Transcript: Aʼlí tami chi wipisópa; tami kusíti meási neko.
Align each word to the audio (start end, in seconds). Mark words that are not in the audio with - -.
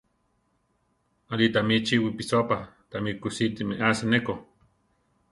Aʼlí 1.31 1.45
tami 1.53 1.75
chi 1.85 1.95
wipisópa; 2.03 2.57
tami 2.91 3.11
kusíti 3.21 3.61
meási 3.67 4.05
neko. 4.11 4.33